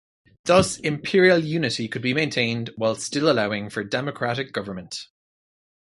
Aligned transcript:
Thus, 0.45 0.79
Imperial 0.79 1.37
unity 1.37 1.87
could 1.87 2.01
be 2.01 2.15
maintained 2.15 2.71
while 2.75 2.95
still 2.95 3.29
allowing 3.31 3.69
for 3.69 3.83
democratic 3.83 4.51
government. 4.51 5.07